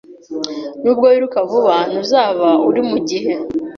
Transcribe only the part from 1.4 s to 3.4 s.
vuba, ntuzaba uri mugihe